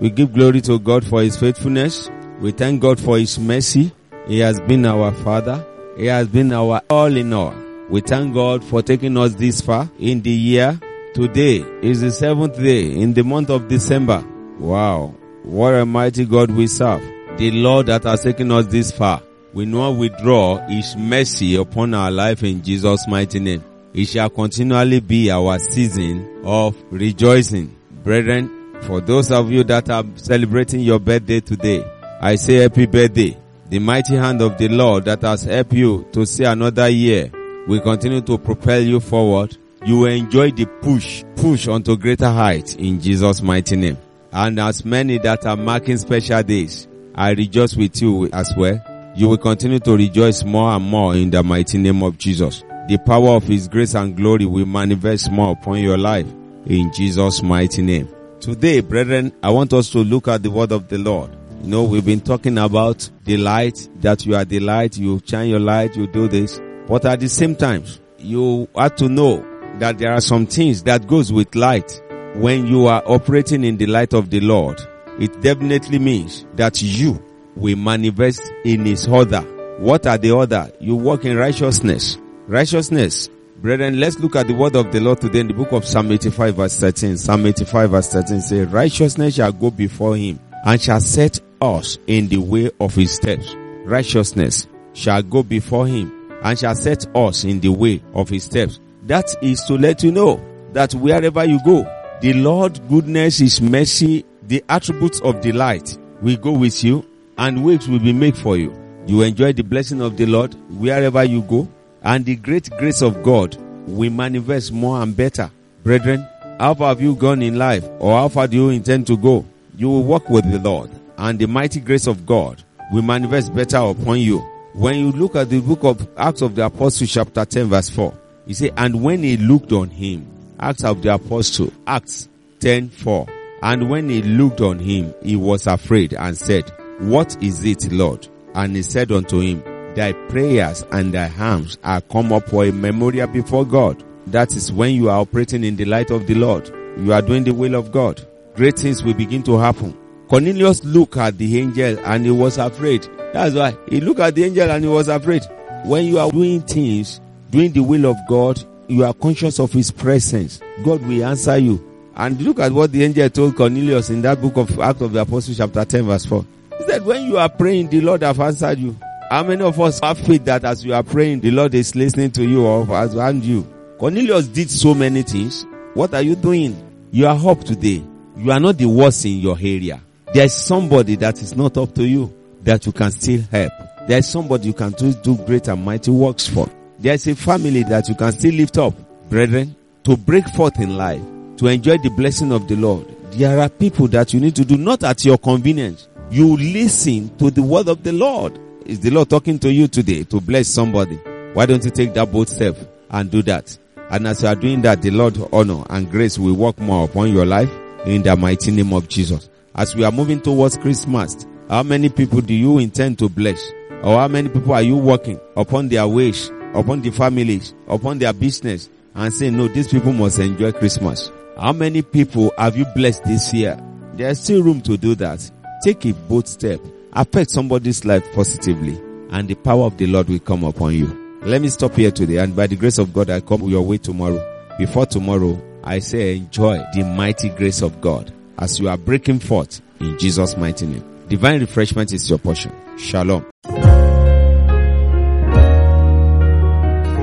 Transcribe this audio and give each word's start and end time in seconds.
We 0.00 0.10
give 0.10 0.32
glory 0.32 0.60
to 0.62 0.78
God 0.78 1.06
for 1.06 1.22
His 1.22 1.36
faithfulness. 1.36 2.10
We 2.40 2.52
thank 2.52 2.80
God 2.80 2.98
for 3.00 3.18
His 3.18 3.38
mercy. 3.38 3.92
He 4.26 4.38
has 4.40 4.60
been 4.60 4.86
our 4.86 5.12
Father. 5.12 5.64
He 5.96 6.06
has 6.06 6.28
been 6.28 6.52
our 6.52 6.82
all 6.88 7.16
in 7.16 7.32
all. 7.32 7.54
We 7.90 8.00
thank 8.00 8.34
God 8.34 8.64
for 8.64 8.82
taking 8.82 9.16
us 9.16 9.34
this 9.34 9.60
far 9.60 9.90
in 9.98 10.22
the 10.22 10.30
year. 10.30 10.80
Today 11.14 11.58
is 11.82 12.00
the 12.00 12.10
seventh 12.10 12.56
day 12.56 12.90
in 12.92 13.12
the 13.12 13.22
month 13.22 13.50
of 13.50 13.68
December. 13.68 14.24
Wow. 14.58 15.14
What 15.42 15.74
a 15.74 15.84
mighty 15.84 16.24
God 16.24 16.50
we 16.50 16.66
serve. 16.68 17.02
The 17.36 17.50
Lord 17.50 17.86
that 17.86 18.04
has 18.04 18.22
taken 18.22 18.50
us 18.52 18.66
this 18.66 18.92
far 18.92 19.22
will 19.52 19.66
not 19.66 19.90
withdraw 19.90 20.66
His 20.68 20.96
mercy 20.96 21.56
upon 21.56 21.92
our 21.94 22.10
life 22.10 22.42
in 22.42 22.62
Jesus' 22.62 23.06
mighty 23.06 23.40
name. 23.40 23.62
It 23.92 24.06
shall 24.06 24.30
continually 24.30 25.00
be 25.00 25.30
our 25.30 25.58
season 25.58 26.42
of 26.44 26.74
rejoicing. 26.90 27.76
Brethren, 28.02 28.61
for 28.82 29.00
those 29.00 29.30
of 29.30 29.50
you 29.50 29.64
that 29.64 29.88
are 29.90 30.04
celebrating 30.16 30.80
your 30.80 30.98
birthday 30.98 31.40
today, 31.40 31.84
I 32.20 32.36
say 32.36 32.56
happy 32.56 32.86
birthday. 32.86 33.36
The 33.68 33.78
mighty 33.78 34.16
hand 34.16 34.42
of 34.42 34.58
the 34.58 34.68
Lord 34.68 35.06
that 35.06 35.22
has 35.22 35.44
helped 35.44 35.72
you 35.72 36.06
to 36.12 36.26
see 36.26 36.44
another 36.44 36.88
year 36.88 37.30
will 37.66 37.80
continue 37.80 38.20
to 38.22 38.38
propel 38.38 38.80
you 38.80 39.00
forward. 39.00 39.56
You 39.84 40.00
will 40.00 40.12
enjoy 40.12 40.50
the 40.50 40.66
push, 40.66 41.24
push 41.36 41.68
onto 41.68 41.96
greater 41.96 42.30
heights 42.30 42.74
in 42.74 43.00
Jesus' 43.00 43.40
mighty 43.42 43.76
name. 43.76 43.98
And 44.32 44.60
as 44.60 44.84
many 44.84 45.18
that 45.18 45.46
are 45.46 45.56
marking 45.56 45.96
special 45.96 46.42
days, 46.42 46.86
I 47.14 47.30
rejoice 47.30 47.76
with 47.76 48.00
you 48.00 48.28
as 48.32 48.52
well. 48.56 48.80
You 49.14 49.28
will 49.28 49.38
continue 49.38 49.78
to 49.80 49.96
rejoice 49.96 50.44
more 50.44 50.70
and 50.72 50.84
more 50.84 51.14
in 51.14 51.30
the 51.30 51.42
mighty 51.42 51.78
name 51.78 52.02
of 52.02 52.18
Jesus. 52.18 52.62
The 52.88 52.98
power 53.04 53.30
of 53.30 53.44
His 53.44 53.68
grace 53.68 53.94
and 53.94 54.16
glory 54.16 54.46
will 54.46 54.66
manifest 54.66 55.30
more 55.30 55.52
upon 55.52 55.78
your 55.80 55.98
life 55.98 56.26
in 56.66 56.92
Jesus' 56.92 57.42
mighty 57.42 57.82
name. 57.82 58.08
Today, 58.42 58.80
brethren, 58.80 59.32
I 59.40 59.50
want 59.50 59.72
us 59.72 59.90
to 59.90 60.00
look 60.00 60.26
at 60.26 60.42
the 60.42 60.50
word 60.50 60.72
of 60.72 60.88
the 60.88 60.98
Lord. 60.98 61.30
You 61.62 61.68
know, 61.68 61.84
we've 61.84 62.04
been 62.04 62.20
talking 62.20 62.58
about 62.58 63.08
the 63.22 63.36
light, 63.36 63.88
that 64.00 64.26
you 64.26 64.34
are 64.34 64.44
the 64.44 64.58
light, 64.58 64.98
you 64.98 65.22
shine 65.24 65.48
your 65.48 65.60
light, 65.60 65.94
you 65.94 66.08
do 66.08 66.26
this. 66.26 66.60
But 66.88 67.04
at 67.04 67.20
the 67.20 67.28
same 67.28 67.54
time, 67.54 67.84
you 68.18 68.68
have 68.76 68.96
to 68.96 69.08
know 69.08 69.46
that 69.78 69.98
there 69.98 70.12
are 70.12 70.20
some 70.20 70.46
things 70.46 70.82
that 70.82 71.06
goes 71.06 71.32
with 71.32 71.54
light. 71.54 72.02
When 72.34 72.66
you 72.66 72.88
are 72.88 73.04
operating 73.06 73.62
in 73.62 73.76
the 73.76 73.86
light 73.86 74.12
of 74.12 74.28
the 74.28 74.40
Lord, 74.40 74.80
it 75.20 75.40
definitely 75.40 76.00
means 76.00 76.44
that 76.54 76.82
you 76.82 77.24
will 77.54 77.76
manifest 77.76 78.42
in 78.64 78.84
His 78.86 79.06
order. 79.06 79.42
What 79.78 80.04
are 80.08 80.18
the 80.18 80.32
order? 80.32 80.68
You 80.80 80.96
walk 80.96 81.24
in 81.24 81.36
righteousness. 81.36 82.18
Righteousness. 82.48 83.30
Brethren, 83.62 84.00
let's 84.00 84.18
look 84.18 84.34
at 84.34 84.48
the 84.48 84.54
word 84.54 84.74
of 84.74 84.90
the 84.90 84.98
Lord 84.98 85.20
today 85.20 85.38
in 85.38 85.46
the 85.46 85.54
book 85.54 85.70
of 85.70 85.84
Psalm 85.84 86.10
85 86.10 86.56
verse 86.56 86.80
13. 86.80 87.16
Psalm 87.16 87.46
85 87.46 87.90
verse 87.90 88.08
13 88.08 88.40
says, 88.40 88.66
righteousness 88.66 89.36
shall 89.36 89.52
go 89.52 89.70
before 89.70 90.16
him 90.16 90.40
and 90.64 90.82
shall 90.82 90.98
set 90.98 91.38
us 91.60 91.96
in 92.08 92.26
the 92.26 92.38
way 92.38 92.72
of 92.80 92.92
his 92.92 93.12
steps. 93.12 93.54
Righteousness 93.84 94.66
shall 94.94 95.22
go 95.22 95.44
before 95.44 95.86
him 95.86 96.12
and 96.42 96.58
shall 96.58 96.74
set 96.74 97.06
us 97.14 97.44
in 97.44 97.60
the 97.60 97.68
way 97.68 98.02
of 98.14 98.28
his 98.28 98.42
steps. 98.42 98.80
That 99.04 99.32
is 99.40 99.62
to 99.66 99.74
let 99.74 100.02
you 100.02 100.10
know 100.10 100.44
that 100.72 100.92
wherever 100.94 101.44
you 101.44 101.60
go, 101.64 101.84
the 102.20 102.32
Lord 102.32 102.80
goodness, 102.88 103.38
his 103.38 103.62
mercy, 103.62 104.24
the 104.42 104.64
attributes 104.68 105.20
of 105.20 105.40
delight 105.40 105.96
will 106.20 106.36
go 106.36 106.50
with 106.50 106.82
you 106.82 107.06
and 107.38 107.64
ways 107.64 107.86
will 107.86 108.00
be 108.00 108.12
made 108.12 108.36
for 108.36 108.56
you. 108.56 108.74
You 109.06 109.22
enjoy 109.22 109.52
the 109.52 109.62
blessing 109.62 110.00
of 110.00 110.16
the 110.16 110.26
Lord 110.26 110.52
wherever 110.68 111.22
you 111.22 111.42
go 111.42 111.68
and 112.04 112.24
the 112.24 112.36
great 112.36 112.70
grace 112.70 113.02
of 113.02 113.22
God 113.22 113.56
will 113.86 114.10
manifest 114.10 114.72
more 114.72 115.02
and 115.02 115.16
better. 115.16 115.50
Brethren, 115.82 116.26
how 116.58 116.74
far 116.74 116.88
have 116.88 117.00
you 117.00 117.14
gone 117.14 117.42
in 117.42 117.58
life 117.58 117.84
or 117.98 118.16
how 118.16 118.28
far 118.28 118.46
do 118.46 118.56
you 118.56 118.68
intend 118.70 119.06
to 119.08 119.16
go? 119.16 119.44
You 119.76 119.88
will 119.88 120.04
walk 120.04 120.28
with 120.28 120.50
the 120.50 120.58
Lord 120.58 120.90
and 121.18 121.38
the 121.38 121.46
mighty 121.46 121.80
grace 121.80 122.06
of 122.06 122.26
God 122.26 122.62
will 122.92 123.02
manifest 123.02 123.54
better 123.54 123.78
upon 123.78 124.20
you. 124.20 124.38
When 124.74 124.96
you 124.96 125.12
look 125.12 125.36
at 125.36 125.50
the 125.50 125.60
book 125.60 125.84
of 125.84 126.08
Acts 126.16 126.42
of 126.42 126.54
the 126.54 126.66
Apostle 126.66 127.06
chapter 127.06 127.44
10 127.44 127.66
verse 127.66 127.90
4, 127.90 128.14
he 128.46 128.54
said, 128.54 128.72
and 128.76 129.02
when 129.02 129.22
he 129.22 129.36
looked 129.36 129.72
on 129.72 129.90
him, 129.90 130.26
Acts 130.58 130.84
of 130.84 131.02
the 131.02 131.14
Apostle, 131.14 131.72
Acts 131.86 132.28
10 132.60 132.88
4, 132.90 133.26
and 133.62 133.90
when 133.90 134.08
he 134.08 134.22
looked 134.22 134.60
on 134.60 134.78
him, 134.78 135.14
he 135.22 135.36
was 135.36 135.66
afraid 135.66 136.14
and 136.14 136.36
said, 136.36 136.70
what 136.98 137.40
is 137.42 137.64
it, 137.64 137.90
Lord? 137.92 138.26
And 138.54 138.76
he 138.76 138.82
said 138.82 139.12
unto 139.12 139.40
him, 139.40 139.62
thy 139.94 140.12
prayers 140.12 140.84
and 140.92 141.12
thy 141.12 141.26
harms 141.26 141.78
are 141.84 142.00
come 142.00 142.32
up 142.32 142.48
for 142.48 142.64
a 142.64 142.72
memorial 142.72 143.26
before 143.26 143.64
God. 143.64 144.02
That 144.26 144.54
is 144.54 144.72
when 144.72 144.94
you 144.94 145.10
are 145.10 145.20
operating 145.20 145.64
in 145.64 145.76
the 145.76 145.84
light 145.84 146.10
of 146.10 146.26
the 146.26 146.34
Lord. 146.34 146.68
You 146.98 147.12
are 147.12 147.22
doing 147.22 147.44
the 147.44 147.52
will 147.52 147.74
of 147.74 147.90
God. 147.92 148.26
Great 148.54 148.78
things 148.78 149.02
will 149.02 149.14
begin 149.14 149.42
to 149.44 149.58
happen. 149.58 149.96
Cornelius 150.28 150.84
looked 150.84 151.16
at 151.16 151.36
the 151.38 151.58
angel 151.60 151.98
and 152.04 152.24
he 152.24 152.30
was 152.30 152.58
afraid. 152.58 153.06
That's 153.32 153.54
why 153.54 153.76
he 153.88 154.00
looked 154.00 154.20
at 154.20 154.34
the 154.34 154.44
angel 154.44 154.70
and 154.70 154.84
he 154.84 154.90
was 154.90 155.08
afraid. 155.08 155.42
When 155.84 156.06
you 156.06 156.18
are 156.18 156.30
doing 156.30 156.60
things, 156.62 157.20
doing 157.50 157.72
the 157.72 157.80
will 157.80 158.06
of 158.06 158.16
God, 158.28 158.62
you 158.88 159.04
are 159.04 159.14
conscious 159.14 159.58
of 159.58 159.72
his 159.72 159.90
presence. 159.90 160.60
God 160.84 161.02
will 161.06 161.24
answer 161.24 161.56
you. 161.58 161.88
And 162.14 162.40
look 162.42 162.60
at 162.60 162.72
what 162.72 162.92
the 162.92 163.04
angel 163.04 163.28
told 163.30 163.56
Cornelius 163.56 164.10
in 164.10 164.22
that 164.22 164.40
book 164.40 164.56
of 164.56 164.78
Acts 164.78 165.00
of 165.00 165.12
the 165.12 165.20
Apostles 165.20 165.56
chapter 165.56 165.84
10 165.84 166.04
verse 166.04 166.26
4. 166.26 166.44
He 166.78 166.84
said, 166.84 167.04
when 167.04 167.24
you 167.24 167.38
are 167.38 167.48
praying, 167.48 167.88
the 167.88 168.00
Lord 168.00 168.22
have 168.22 168.38
answered 168.40 168.78
you. 168.78 168.96
How 169.32 169.42
many 169.42 169.64
of 169.64 169.80
us 169.80 169.98
have 170.00 170.18
faith 170.18 170.44
that 170.44 170.62
as 170.62 170.84
you 170.84 170.92
are 170.92 171.02
praying, 171.02 171.40
the 171.40 171.50
Lord 171.50 171.74
is 171.74 171.96
listening 171.96 172.32
to 172.32 172.44
you 172.44 172.66
or 172.66 172.84
has 172.84 173.14
you? 173.42 173.66
Cornelius 173.98 174.46
did 174.46 174.70
so 174.70 174.92
many 174.92 175.22
things. 175.22 175.64
What 175.94 176.12
are 176.12 176.20
you 176.20 176.36
doing? 176.36 176.76
You 177.10 177.28
are 177.28 177.48
up 177.48 177.64
today. 177.64 178.04
You 178.36 178.52
are 178.52 178.60
not 178.60 178.76
the 178.76 178.84
worst 178.84 179.24
in 179.24 179.38
your 179.38 179.56
area. 179.56 180.02
There 180.34 180.44
is 180.44 180.52
somebody 180.52 181.16
that 181.16 181.40
is 181.40 181.56
not 181.56 181.78
up 181.78 181.94
to 181.94 182.04
you 182.04 182.30
that 182.60 182.84
you 182.84 182.92
can 182.92 183.10
still 183.10 183.40
help. 183.50 183.72
There 184.06 184.18
is 184.18 184.28
somebody 184.28 184.66
you 184.66 184.74
can 184.74 184.90
do, 184.90 185.14
do 185.14 185.38
great 185.46 185.66
and 185.68 185.82
mighty 185.82 186.10
works 186.10 186.46
for. 186.46 186.68
There 186.98 187.14
is 187.14 187.26
a 187.26 187.34
family 187.34 187.84
that 187.84 188.10
you 188.10 188.14
can 188.14 188.32
still 188.32 188.54
lift 188.54 188.76
up. 188.76 188.92
Brethren, 189.30 189.74
to 190.04 190.14
break 190.14 190.46
forth 190.48 190.78
in 190.78 190.98
life, 190.98 191.22
to 191.56 191.68
enjoy 191.68 191.96
the 191.96 192.10
blessing 192.10 192.52
of 192.52 192.68
the 192.68 192.76
Lord, 192.76 193.06
there 193.30 193.58
are 193.60 193.70
people 193.70 194.08
that 194.08 194.34
you 194.34 194.40
need 194.40 194.56
to 194.56 194.64
do 194.66 194.76
not 194.76 195.02
at 195.04 195.24
your 195.24 195.38
convenience. 195.38 196.06
You 196.30 196.54
listen 196.54 197.34
to 197.38 197.50
the 197.50 197.62
word 197.62 197.88
of 197.88 198.02
the 198.02 198.12
Lord. 198.12 198.58
Is 198.86 199.00
the 199.00 199.10
Lord 199.10 199.30
talking 199.30 199.58
to 199.60 199.72
you 199.72 199.86
today 199.88 200.24
to 200.24 200.40
bless 200.40 200.68
somebody? 200.68 201.16
Why 201.54 201.66
don't 201.66 201.84
you 201.84 201.90
take 201.90 202.14
that 202.14 202.32
bold 202.32 202.48
step 202.48 202.76
and 203.10 203.30
do 203.30 203.42
that? 203.42 203.76
And 204.10 204.26
as 204.26 204.42
you 204.42 204.48
are 204.48 204.54
doing 204.54 204.82
that, 204.82 205.02
the 205.02 205.10
Lord 205.10 205.38
honor 205.52 205.84
and 205.90 206.10
grace 206.10 206.38
will 206.38 206.54
work 206.54 206.78
more 206.78 207.04
upon 207.04 207.32
your 207.32 207.46
life 207.46 207.70
in 208.04 208.22
the 208.22 208.36
mighty 208.36 208.70
name 208.70 208.92
of 208.92 209.08
Jesus. 209.08 209.48
As 209.74 209.94
we 209.94 210.04
are 210.04 210.12
moving 210.12 210.40
towards 210.40 210.76
Christmas, 210.76 211.46
how 211.68 211.82
many 211.82 212.08
people 212.08 212.40
do 212.40 212.54
you 212.54 212.78
intend 212.78 213.18
to 213.20 213.28
bless? 213.28 213.62
Or 214.02 214.18
how 214.18 214.28
many 214.28 214.48
people 214.48 214.72
are 214.74 214.82
you 214.82 214.96
working 214.96 215.38
upon 215.56 215.88
their 215.88 216.06
wish, 216.08 216.48
upon 216.74 217.02
the 217.02 217.10
families, 217.10 217.74
upon 217.88 218.18
their 218.18 218.32
business 218.32 218.88
and 219.14 219.32
say, 219.32 219.50
no, 219.50 219.68
these 219.68 219.88
people 219.88 220.12
must 220.12 220.38
enjoy 220.38 220.72
Christmas? 220.72 221.30
How 221.56 221.72
many 221.72 222.02
people 222.02 222.52
have 222.58 222.76
you 222.76 222.84
blessed 222.94 223.24
this 223.24 223.54
year? 223.54 223.78
There's 224.14 224.40
still 224.40 224.62
room 224.62 224.80
to 224.82 224.96
do 224.96 225.14
that. 225.16 225.48
Take 225.84 226.04
a 226.06 226.12
bold 226.12 226.48
step 226.48 226.80
affect 227.12 227.50
somebody's 227.50 228.04
life 228.04 228.24
positively 228.32 228.98
and 229.30 229.48
the 229.48 229.54
power 229.54 229.84
of 229.84 229.96
the 229.98 230.06
Lord 230.06 230.28
will 230.28 230.38
come 230.38 230.64
upon 230.64 230.94
you. 230.94 231.40
Let 231.42 231.60
me 231.60 231.68
stop 231.68 231.94
here 231.94 232.10
today 232.10 232.38
and 232.38 232.54
by 232.54 232.66
the 232.66 232.76
grace 232.76 232.98
of 232.98 233.12
God 233.12 233.30
I 233.30 233.40
come 233.40 233.62
your 233.68 233.82
way 233.82 233.98
tomorrow. 233.98 234.40
Before 234.78 235.06
tomorrow, 235.06 235.60
I 235.84 235.98
say 235.98 236.36
enjoy 236.36 236.78
the 236.94 237.04
mighty 237.04 237.48
grace 237.50 237.82
of 237.82 238.00
God 238.00 238.32
as 238.58 238.78
you 238.78 238.88
are 238.88 238.96
breaking 238.96 239.40
forth 239.40 239.80
in 240.00 240.18
Jesus 240.18 240.56
mighty 240.56 240.86
name. 240.86 241.04
Divine 241.28 241.60
refreshment 241.60 242.12
is 242.12 242.28
your 242.28 242.38
portion. 242.38 242.72
Shalom. 242.98 243.44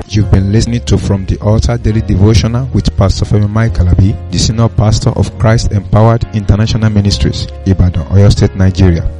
You've 0.08 0.30
been 0.32 0.50
listening 0.50 0.84
to 0.86 0.98
From 0.98 1.24
the 1.26 1.38
Altar 1.40 1.78
Daily 1.78 2.00
Devotional 2.00 2.66
with 2.74 2.96
Pastor 2.96 3.24
Femi 3.24 3.46
Alabi, 3.70 4.30
the 4.32 4.38
Senior 4.38 4.68
Pastor 4.68 5.10
of 5.10 5.38
Christ 5.38 5.70
Empowered 5.70 6.24
International 6.34 6.90
Ministries, 6.90 7.46
Ibadan, 7.64 8.06
Oyo 8.08 8.28
State, 8.30 8.56
Nigeria. 8.56 9.19